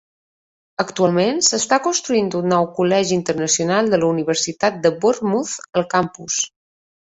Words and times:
Actualment 0.83 1.41
s'està 1.47 1.77
construint 1.89 2.31
un 2.41 2.49
nou 2.55 2.67
Col·legi 2.79 3.15
Internacional 3.19 3.93
de 3.95 4.03
la 4.03 4.11
Universitat 4.17 4.83
de 4.89 4.95
Bournemouth 5.07 5.57
al 5.83 5.91
campus. 5.97 6.45